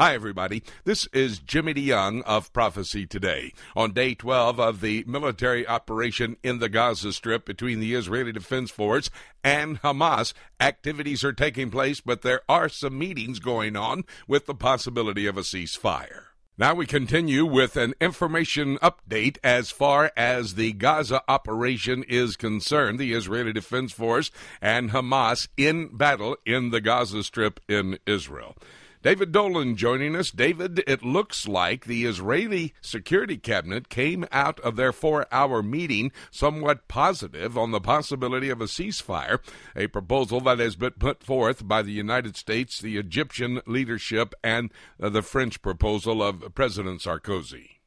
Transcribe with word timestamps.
Hi, 0.00 0.14
everybody. 0.14 0.62
This 0.84 1.06
is 1.12 1.40
Jimmy 1.40 1.74
DeYoung 1.74 2.22
of 2.22 2.54
Prophecy 2.54 3.06
Today. 3.06 3.52
On 3.76 3.92
day 3.92 4.14
12 4.14 4.58
of 4.58 4.80
the 4.80 5.04
military 5.06 5.68
operation 5.68 6.38
in 6.42 6.58
the 6.58 6.70
Gaza 6.70 7.12
Strip 7.12 7.44
between 7.44 7.80
the 7.80 7.92
Israeli 7.92 8.32
Defense 8.32 8.70
Force 8.70 9.10
and 9.44 9.78
Hamas, 9.82 10.32
activities 10.58 11.22
are 11.22 11.34
taking 11.34 11.70
place, 11.70 12.00
but 12.00 12.22
there 12.22 12.40
are 12.48 12.70
some 12.70 12.98
meetings 12.98 13.40
going 13.40 13.76
on 13.76 14.04
with 14.26 14.46
the 14.46 14.54
possibility 14.54 15.26
of 15.26 15.36
a 15.36 15.42
ceasefire. 15.42 16.28
Now 16.56 16.74
we 16.74 16.86
continue 16.86 17.44
with 17.44 17.76
an 17.76 17.92
information 18.00 18.78
update 18.78 19.36
as 19.44 19.70
far 19.70 20.12
as 20.16 20.54
the 20.54 20.72
Gaza 20.72 21.20
operation 21.28 22.04
is 22.08 22.36
concerned. 22.36 22.98
The 22.98 23.12
Israeli 23.12 23.52
Defense 23.52 23.92
Force 23.92 24.30
and 24.62 24.92
Hamas 24.92 25.48
in 25.58 25.94
battle 25.94 26.38
in 26.46 26.70
the 26.70 26.80
Gaza 26.80 27.22
Strip 27.22 27.60
in 27.68 27.98
Israel. 28.06 28.56
David 29.02 29.32
Dolan 29.32 29.76
joining 29.76 30.14
us. 30.14 30.30
David, 30.30 30.84
it 30.86 31.02
looks 31.02 31.48
like 31.48 31.86
the 31.86 32.04
Israeli 32.04 32.74
Security 32.82 33.38
Cabinet 33.38 33.88
came 33.88 34.26
out 34.30 34.60
of 34.60 34.76
their 34.76 34.92
four 34.92 35.26
hour 35.32 35.62
meeting 35.62 36.12
somewhat 36.30 36.86
positive 36.86 37.56
on 37.56 37.70
the 37.70 37.80
possibility 37.80 38.50
of 38.50 38.60
a 38.60 38.64
ceasefire, 38.64 39.38
a 39.74 39.86
proposal 39.86 40.40
that 40.42 40.58
has 40.58 40.76
been 40.76 40.90
put 40.92 41.22
forth 41.22 41.66
by 41.66 41.80
the 41.80 41.92
United 41.92 42.36
States, 42.36 42.78
the 42.78 42.98
Egyptian 42.98 43.62
leadership, 43.66 44.34
and 44.44 44.70
the 44.98 45.22
French 45.22 45.62
proposal 45.62 46.22
of 46.22 46.54
President 46.54 47.00
Sarkozy. 47.00 47.79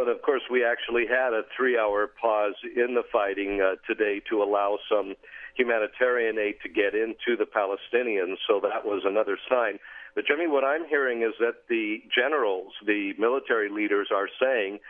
And 0.00 0.08
of 0.08 0.22
course, 0.22 0.42
we 0.50 0.64
actually 0.64 1.06
had 1.06 1.32
a 1.32 1.42
three 1.56 1.78
hour 1.78 2.06
pause 2.06 2.54
in 2.64 2.94
the 2.94 3.02
fighting 3.12 3.60
uh, 3.60 3.76
today 3.86 4.20
to 4.30 4.42
allow 4.42 4.78
some 4.90 5.14
humanitarian 5.56 6.38
aid 6.38 6.54
to 6.62 6.68
get 6.68 6.94
into 6.94 7.36
the 7.36 7.44
Palestinians, 7.44 8.36
so 8.48 8.60
that 8.60 8.84
was 8.84 9.02
another 9.04 9.36
sign. 9.48 9.78
But 10.14 10.24
Jimmy, 10.26 10.46
what 10.46 10.64
I'm 10.64 10.86
hearing 10.88 11.22
is 11.22 11.34
that 11.38 11.68
the 11.68 12.02
generals, 12.14 12.72
the 12.86 13.12
military 13.18 13.68
leaders, 13.68 14.08
are 14.14 14.28
saying 14.40 14.80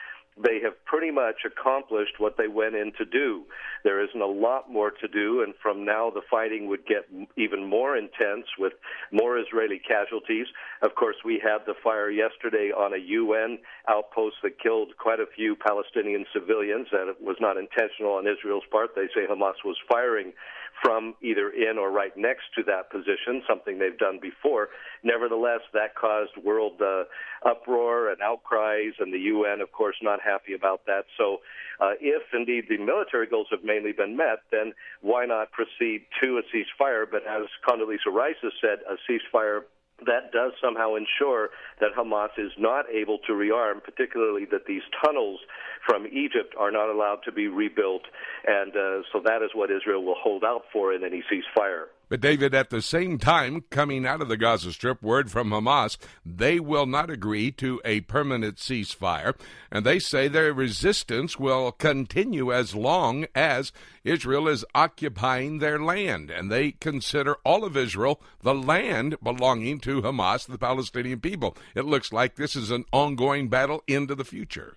they 0.42 0.60
have 0.62 0.72
pretty 0.84 1.10
much 1.10 1.44
accomplished 1.44 2.14
what 2.18 2.36
they 2.36 2.48
went 2.48 2.74
in 2.74 2.92
to 2.98 3.04
do. 3.04 3.44
There 3.84 4.02
isn't 4.02 4.20
a 4.20 4.26
lot 4.26 4.70
more 4.70 4.90
to 4.90 5.08
do, 5.08 5.42
and 5.42 5.54
from 5.62 5.84
now 5.84 6.10
the 6.10 6.22
fighting 6.30 6.68
would 6.68 6.86
get 6.86 7.08
even 7.36 7.68
more 7.68 7.96
intense 7.96 8.46
with 8.58 8.72
more 9.12 9.38
Israeli 9.38 9.80
casualties. 9.86 10.46
Of 10.82 10.94
course, 10.94 11.16
we 11.24 11.40
had 11.42 11.58
the 11.66 11.74
fire 11.82 12.10
yesterday 12.10 12.70
on 12.76 12.94
a 12.94 12.98
UN 12.98 13.58
outpost 13.88 14.36
that 14.42 14.60
killed 14.60 14.96
quite 14.98 15.20
a 15.20 15.26
few 15.34 15.56
Palestinian 15.56 16.24
civilians, 16.32 16.88
and 16.92 17.10
it 17.10 17.20
was 17.20 17.36
not 17.40 17.56
intentional 17.56 18.12
on 18.12 18.26
Israel's 18.26 18.68
part. 18.70 18.90
They 18.94 19.08
say 19.14 19.26
Hamas 19.28 19.64
was 19.64 19.76
firing 19.88 20.32
from 20.82 21.14
either 21.22 21.50
in 21.50 21.78
or 21.78 21.90
right 21.90 22.16
next 22.16 22.44
to 22.56 22.62
that 22.64 22.90
position, 22.90 23.42
something 23.48 23.78
they've 23.78 23.98
done 23.98 24.18
before. 24.20 24.68
Nevertheless, 25.02 25.60
that 25.72 25.94
caused 25.94 26.32
world 26.42 26.80
uh, 26.80 27.04
uproar 27.48 28.10
and 28.10 28.20
outcries, 28.22 28.94
and 28.98 29.12
the 29.12 29.18
UN, 29.18 29.60
of 29.60 29.72
course, 29.72 29.96
not 30.02 30.20
happy 30.32 30.54
about 30.54 30.80
that. 30.86 31.04
So, 31.18 31.38
uh, 31.80 31.94
if 32.00 32.22
indeed 32.32 32.64
the 32.68 32.78
military 32.78 33.26
goals 33.26 33.48
have 33.50 33.64
mainly 33.64 33.92
been 33.92 34.16
met, 34.16 34.40
then 34.50 34.72
why 35.00 35.26
not 35.26 35.50
proceed 35.50 36.06
to 36.22 36.38
a 36.40 36.44
ceasefire? 36.52 37.04
But 37.10 37.22
as 37.26 37.46
Condoleezza 37.66 38.12
Rice 38.12 38.40
has 38.42 38.52
said, 38.60 38.78
a 38.86 38.96
ceasefire 39.06 39.62
that 40.06 40.32
does 40.32 40.52
somehow 40.62 40.94
ensure 40.94 41.50
that 41.80 41.90
Hamas 41.96 42.30
is 42.38 42.52
not 42.58 42.84
able 42.90 43.18
to 43.26 43.32
rearm, 43.32 43.82
particularly 43.82 44.46
that 44.50 44.66
these 44.66 44.82
tunnels 45.04 45.40
from 45.86 46.06
Egypt 46.06 46.54
are 46.58 46.70
not 46.70 46.88
allowed 46.88 47.20
to 47.24 47.32
be 47.32 47.48
rebuilt. 47.48 48.02
And 48.46 48.72
uh, 48.72 49.02
so 49.12 49.20
that 49.24 49.42
is 49.42 49.50
what 49.54 49.70
Israel 49.70 50.04
will 50.04 50.16
hold 50.18 50.44
out 50.44 50.62
for 50.72 50.94
in 50.94 51.04
any 51.04 51.22
ceasefire. 51.30 51.86
But, 52.10 52.20
David, 52.20 52.56
at 52.56 52.70
the 52.70 52.82
same 52.82 53.18
time, 53.18 53.62
coming 53.70 54.04
out 54.04 54.20
of 54.20 54.28
the 54.28 54.36
Gaza 54.36 54.72
Strip, 54.72 55.00
word 55.00 55.30
from 55.30 55.50
Hamas, 55.50 55.96
they 56.26 56.58
will 56.58 56.84
not 56.84 57.08
agree 57.08 57.52
to 57.52 57.80
a 57.84 58.00
permanent 58.00 58.56
ceasefire. 58.56 59.38
And 59.70 59.86
they 59.86 60.00
say 60.00 60.26
their 60.26 60.52
resistance 60.52 61.38
will 61.38 61.70
continue 61.70 62.52
as 62.52 62.74
long 62.74 63.26
as 63.32 63.70
Israel 64.02 64.48
is 64.48 64.64
occupying 64.74 65.58
their 65.58 65.78
land. 65.78 66.32
And 66.32 66.50
they 66.50 66.72
consider 66.72 67.36
all 67.44 67.62
of 67.64 67.76
Israel 67.76 68.20
the 68.42 68.56
land 68.56 69.14
belonging 69.22 69.78
to 69.80 70.02
Hamas, 70.02 70.48
the 70.48 70.58
Palestinian 70.58 71.20
people. 71.20 71.56
It 71.76 71.84
looks 71.84 72.12
like 72.12 72.34
this 72.34 72.56
is 72.56 72.72
an 72.72 72.86
ongoing 72.92 73.48
battle 73.48 73.84
into 73.86 74.16
the 74.16 74.24
future. 74.24 74.76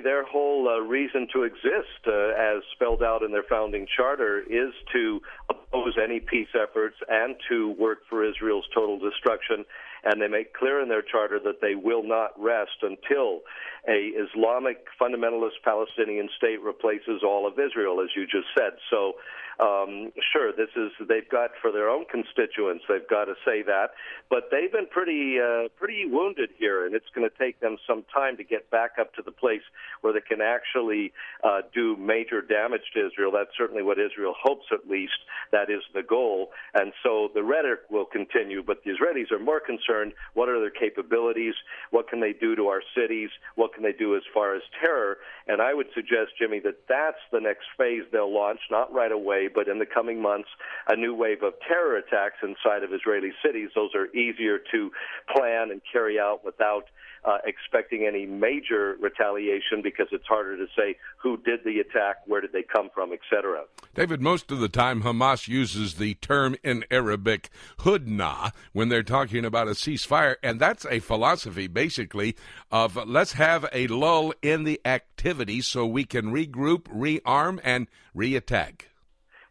Their 0.00 0.24
whole 0.24 0.68
uh, 0.68 0.80
reason 0.80 1.28
to 1.32 1.42
exist, 1.44 2.06
uh, 2.06 2.32
as 2.38 2.62
spelled 2.72 3.02
out 3.02 3.22
in 3.22 3.32
their 3.32 3.44
founding 3.48 3.86
charter, 3.96 4.40
is 4.40 4.72
to 4.92 5.20
oppose 5.48 5.94
any 6.02 6.20
peace 6.20 6.48
efforts 6.54 6.96
and 7.08 7.36
to 7.48 7.72
work 7.78 8.00
for 8.08 8.24
Israel's 8.24 8.66
total 8.74 8.98
destruction. 8.98 9.64
And 10.04 10.20
they 10.20 10.28
make 10.28 10.52
clear 10.54 10.80
in 10.82 10.88
their 10.88 11.02
charter 11.02 11.38
that 11.44 11.60
they 11.60 11.74
will 11.74 12.02
not 12.02 12.32
rest 12.38 12.82
until 12.82 13.42
a 13.88 14.10
Islamic 14.14 14.86
fundamentalist 15.00 15.62
Palestinian 15.64 16.28
state 16.36 16.60
replaces 16.60 17.22
all 17.24 17.46
of 17.46 17.58
Israel, 17.58 18.00
as 18.00 18.10
you 18.16 18.24
just 18.24 18.48
said. 18.56 18.72
So 18.90 19.14
um, 19.60 20.12
sure, 20.32 20.52
this 20.52 20.70
is 20.76 20.90
they've 21.08 21.28
got 21.28 21.50
for 21.60 21.70
their 21.70 21.88
own 21.88 22.04
constituents. 22.10 22.84
They've 22.88 23.08
got 23.08 23.26
to 23.26 23.34
say 23.44 23.62
that, 23.62 23.90
but 24.30 24.48
they've 24.50 24.72
been 24.72 24.86
pretty 24.86 25.38
uh, 25.38 25.68
pretty 25.76 26.06
wounded 26.06 26.50
here, 26.58 26.86
and 26.86 26.94
it's 26.94 27.10
going 27.14 27.28
to 27.28 27.36
take 27.38 27.60
them 27.60 27.76
some 27.86 28.04
time 28.12 28.36
to 28.38 28.44
get 28.44 28.70
back 28.70 28.92
up 28.98 29.14
to 29.14 29.22
the 29.22 29.30
place 29.30 29.62
where 30.00 30.12
they 30.12 30.20
can 30.20 30.40
actually 30.40 31.12
uh, 31.44 31.60
do 31.74 31.96
major 31.96 32.42
damage 32.42 32.82
to 32.94 33.06
Israel. 33.06 33.32
That's 33.32 33.56
certainly 33.56 33.82
what 33.82 33.98
Israel 33.98 34.34
hopes, 34.40 34.66
at 34.72 34.88
least. 34.88 35.12
That 35.52 35.70
is 35.70 35.82
the 35.94 36.02
goal, 36.02 36.50
and 36.74 36.92
so 37.02 37.28
the 37.34 37.42
rhetoric 37.42 37.80
will 37.90 38.06
continue. 38.06 38.62
But 38.62 38.78
the 38.84 38.90
Israelis 38.90 39.30
are 39.32 39.38
more 39.38 39.60
concerned: 39.60 40.12
what 40.34 40.48
are 40.48 40.60
their 40.60 40.70
capabilities? 40.70 41.54
What 41.90 42.08
can 42.08 42.20
they 42.20 42.32
do 42.32 42.56
to 42.56 42.68
our 42.68 42.82
cities? 42.96 43.30
What 43.56 43.74
can 43.74 43.82
they 43.82 43.92
do 43.92 44.16
as 44.16 44.22
far 44.32 44.54
as 44.54 44.62
terror? 44.80 45.18
And 45.46 45.60
I 45.60 45.74
would 45.74 45.88
suggest, 45.94 46.32
Jimmy, 46.38 46.60
that 46.60 46.86
that's 46.88 47.22
the 47.32 47.40
next 47.40 47.66
phase 47.76 48.02
they'll 48.12 48.32
launch, 48.32 48.60
not 48.70 48.92
right 48.92 49.12
away, 49.12 49.48
but 49.52 49.68
in 49.68 49.78
the 49.78 49.86
coming 49.86 50.20
months, 50.22 50.48
a 50.88 50.96
new 50.96 51.14
wave 51.14 51.42
of 51.42 51.54
terror 51.66 51.96
attacks 51.96 52.36
inside 52.42 52.82
of 52.82 52.92
Israeli 52.92 53.32
cities. 53.44 53.70
Those 53.74 53.94
are 53.94 54.06
easier 54.14 54.58
to 54.72 54.90
plan 55.34 55.70
and 55.70 55.80
carry 55.92 56.18
out 56.18 56.44
without 56.44 56.84
uh, 57.24 57.38
expecting 57.44 58.04
any 58.06 58.26
major 58.26 58.96
retaliation 59.00 59.80
because 59.82 60.08
it's 60.10 60.26
harder 60.26 60.56
to 60.56 60.66
say 60.76 60.96
who 61.16 61.36
did 61.38 61.60
the 61.64 61.78
attack, 61.78 62.16
where 62.26 62.40
did 62.40 62.52
they 62.52 62.62
come 62.62 62.90
from, 62.94 63.12
etc. 63.12 63.64
David, 63.94 64.20
most 64.20 64.50
of 64.50 64.58
the 64.58 64.68
time 64.68 65.02
Hamas 65.02 65.46
uses 65.46 65.94
the 65.94 66.14
term 66.14 66.56
in 66.64 66.84
Arabic 66.90 67.50
hudna 67.80 68.52
when 68.72 68.88
they're 68.88 69.02
talking 69.02 69.44
about 69.44 69.68
a 69.68 69.72
ceasefire, 69.72 70.36
and 70.42 70.58
that's 70.58 70.84
a 70.86 70.98
philosophy 70.98 71.66
basically 71.66 72.34
of 72.70 72.96
let's 73.06 73.32
have 73.32 73.66
a 73.72 73.86
lull 73.86 74.32
in 74.42 74.64
the 74.64 74.80
activity 74.84 75.60
so 75.60 75.86
we 75.86 76.04
can 76.04 76.32
regroup, 76.32 76.82
rearm, 76.84 77.60
and 77.62 77.86
reattack. 78.16 78.86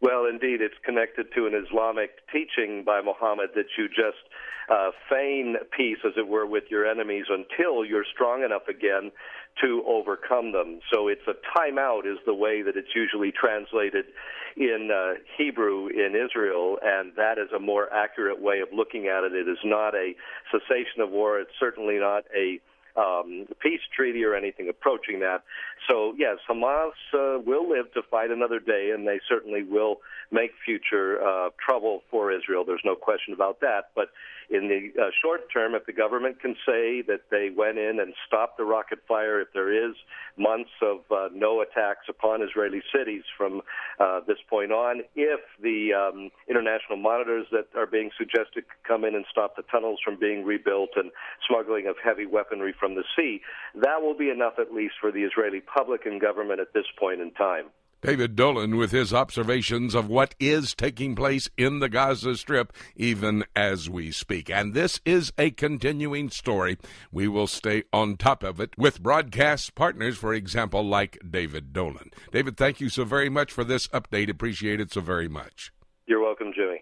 Well, 0.02 0.26
indeed, 0.26 0.60
it's 0.60 0.74
connected 0.84 1.26
to 1.36 1.46
an 1.46 1.54
Islamic 1.54 2.10
teaching 2.32 2.82
by 2.84 3.00
Muhammad 3.02 3.50
that 3.54 3.66
you 3.78 3.86
just 3.86 4.18
uh, 4.68 4.90
feign 5.08 5.54
peace, 5.76 5.98
as 6.04 6.14
it 6.16 6.26
were, 6.26 6.44
with 6.44 6.64
your 6.70 6.84
enemies 6.84 7.26
until 7.30 7.84
you're 7.84 8.04
strong 8.12 8.42
enough 8.42 8.66
again 8.68 9.12
to 9.62 9.84
overcome 9.86 10.50
them. 10.50 10.80
So 10.92 11.06
it's 11.06 11.26
a 11.28 11.34
timeout, 11.56 12.04
is 12.04 12.18
the 12.26 12.34
way 12.34 12.62
that 12.62 12.76
it's 12.76 12.96
usually 12.96 13.30
translated 13.30 14.06
in 14.56 14.90
uh, 14.92 15.20
Hebrew 15.38 15.86
in 15.86 16.16
Israel, 16.16 16.78
and 16.82 17.12
that 17.16 17.38
is 17.38 17.52
a 17.54 17.60
more 17.60 17.92
accurate 17.92 18.42
way 18.42 18.58
of 18.58 18.68
looking 18.74 19.06
at 19.06 19.22
it. 19.22 19.32
It 19.34 19.48
is 19.48 19.58
not 19.64 19.94
a 19.94 20.14
cessation 20.50 21.00
of 21.00 21.10
war. 21.10 21.38
It's 21.38 21.54
certainly 21.60 21.98
not 21.98 22.24
a 22.36 22.58
um, 22.96 23.46
peace 23.60 23.80
treaty 23.94 24.24
or 24.24 24.34
anything 24.34 24.68
approaching 24.68 25.20
that. 25.20 25.42
So, 25.88 26.14
yes, 26.16 26.36
Hamas 26.48 26.92
uh, 27.14 27.40
will 27.44 27.68
live 27.68 27.92
to 27.94 28.02
fight 28.10 28.30
another 28.30 28.60
day, 28.60 28.92
and 28.94 29.06
they 29.06 29.20
certainly 29.28 29.62
will 29.62 29.96
make 30.30 30.52
future 30.64 31.22
uh, 31.22 31.50
trouble 31.64 32.02
for 32.10 32.32
Israel. 32.32 32.64
There's 32.64 32.82
no 32.84 32.94
question 32.94 33.34
about 33.34 33.60
that. 33.60 33.90
But 33.94 34.08
in 34.50 34.68
the 34.68 35.00
uh, 35.00 35.10
short 35.22 35.50
term, 35.52 35.74
if 35.74 35.86
the 35.86 35.92
government 35.92 36.40
can 36.40 36.54
say 36.66 37.02
that 37.02 37.22
they 37.30 37.50
went 37.54 37.78
in 37.78 37.98
and 38.00 38.12
stopped 38.26 38.58
the 38.58 38.64
rocket 38.64 38.98
fire, 39.08 39.40
if 39.40 39.48
there 39.54 39.72
is 39.72 39.94
months 40.36 40.70
of 40.82 40.98
uh, 41.10 41.28
no 41.32 41.62
attacks 41.62 42.06
upon 42.08 42.42
Israeli 42.42 42.82
cities 42.94 43.22
from 43.36 43.62
uh, 43.98 44.20
this 44.26 44.38
point 44.48 44.72
on, 44.72 45.02
if 45.16 45.40
the 45.62 45.92
um, 45.92 46.30
international 46.48 46.98
monitors 46.98 47.46
that 47.50 47.66
are 47.76 47.86
being 47.86 48.10
suggested 48.18 48.64
come 48.86 49.04
in 49.04 49.14
and 49.14 49.24
stop 49.30 49.56
the 49.56 49.62
tunnels 49.70 49.98
from 50.04 50.18
being 50.18 50.44
rebuilt 50.44 50.90
and 50.96 51.10
smuggling 51.48 51.86
of 51.86 51.96
heavy 52.02 52.26
weaponry 52.26 52.74
from 52.82 52.96
the 52.96 53.04
sea, 53.14 53.40
that 53.76 54.02
will 54.02 54.16
be 54.16 54.28
enough 54.28 54.54
at 54.58 54.74
least 54.74 54.94
for 55.00 55.12
the 55.12 55.22
Israeli 55.22 55.60
public 55.60 56.04
and 56.04 56.20
government 56.20 56.58
at 56.58 56.74
this 56.74 56.86
point 56.98 57.20
in 57.20 57.30
time. 57.30 57.66
David 58.02 58.34
Dolan 58.34 58.76
with 58.76 58.90
his 58.90 59.14
observations 59.14 59.94
of 59.94 60.08
what 60.08 60.34
is 60.40 60.74
taking 60.74 61.14
place 61.14 61.48
in 61.56 61.78
the 61.78 61.88
Gaza 61.88 62.34
Strip 62.34 62.72
even 62.96 63.44
as 63.54 63.88
we 63.88 64.10
speak. 64.10 64.50
And 64.50 64.74
this 64.74 65.00
is 65.04 65.32
a 65.38 65.52
continuing 65.52 66.28
story. 66.28 66.78
We 67.12 67.28
will 67.28 67.46
stay 67.46 67.84
on 67.92 68.16
top 68.16 68.42
of 68.42 68.58
it 68.58 68.76
with 68.76 69.00
broadcast 69.00 69.76
partners, 69.76 70.18
for 70.18 70.34
example, 70.34 70.82
like 70.82 71.16
David 71.30 71.72
Dolan. 71.72 72.10
David, 72.32 72.56
thank 72.56 72.80
you 72.80 72.88
so 72.88 73.04
very 73.04 73.28
much 73.28 73.52
for 73.52 73.62
this 73.62 73.86
update. 73.88 74.28
Appreciate 74.28 74.80
it 74.80 74.92
so 74.92 75.00
very 75.00 75.28
much. 75.28 75.72
You're 76.08 76.20
welcome, 76.20 76.52
Jimmy. 76.52 76.80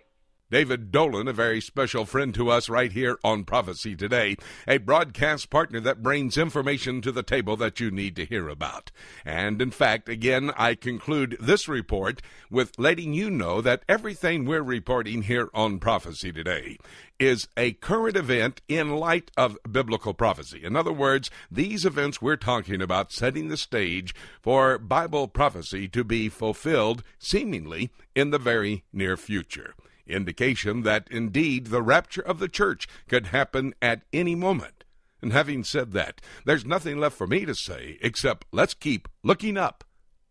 David 0.50 0.90
Dolan, 0.90 1.28
a 1.28 1.32
very 1.32 1.60
special 1.60 2.04
friend 2.04 2.34
to 2.34 2.50
us 2.50 2.68
right 2.68 2.90
here 2.90 3.20
on 3.22 3.44
Prophecy 3.44 3.94
Today, 3.94 4.36
a 4.66 4.78
broadcast 4.78 5.48
partner 5.48 5.78
that 5.78 6.02
brings 6.02 6.36
information 6.36 7.00
to 7.02 7.12
the 7.12 7.22
table 7.22 7.56
that 7.58 7.78
you 7.78 7.92
need 7.92 8.16
to 8.16 8.24
hear 8.24 8.48
about. 8.48 8.90
And 9.24 9.62
in 9.62 9.70
fact, 9.70 10.08
again, 10.08 10.50
I 10.56 10.74
conclude 10.74 11.36
this 11.38 11.68
report 11.68 12.20
with 12.50 12.76
letting 12.78 13.14
you 13.14 13.30
know 13.30 13.60
that 13.60 13.84
everything 13.88 14.44
we're 14.44 14.62
reporting 14.62 15.22
here 15.22 15.50
on 15.54 15.78
Prophecy 15.78 16.32
Today 16.32 16.78
is 17.20 17.46
a 17.56 17.74
current 17.74 18.16
event 18.16 18.60
in 18.66 18.96
light 18.96 19.30
of 19.36 19.56
biblical 19.70 20.14
prophecy. 20.14 20.64
In 20.64 20.74
other 20.74 20.92
words, 20.92 21.30
these 21.48 21.84
events 21.84 22.20
we're 22.20 22.34
talking 22.34 22.82
about 22.82 23.12
setting 23.12 23.50
the 23.50 23.56
stage 23.56 24.16
for 24.40 24.78
Bible 24.78 25.28
prophecy 25.28 25.86
to 25.86 26.02
be 26.02 26.28
fulfilled 26.28 27.04
seemingly 27.20 27.90
in 28.16 28.30
the 28.30 28.38
very 28.38 28.82
near 28.92 29.16
future 29.16 29.76
indication 30.10 30.82
that 30.82 31.08
indeed 31.10 31.66
the 31.66 31.82
rapture 31.82 32.22
of 32.22 32.38
the 32.38 32.48
church 32.48 32.86
could 33.08 33.26
happen 33.26 33.74
at 33.80 34.02
any 34.12 34.34
moment. 34.34 34.84
And 35.22 35.32
having 35.32 35.64
said 35.64 35.92
that, 35.92 36.20
there's 36.44 36.64
nothing 36.64 36.98
left 36.98 37.16
for 37.16 37.26
me 37.26 37.44
to 37.44 37.54
say 37.54 37.98
except 38.00 38.46
let's 38.52 38.74
keep 38.74 39.08
looking 39.22 39.56
up 39.56 39.84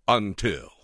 until. 0.07 0.78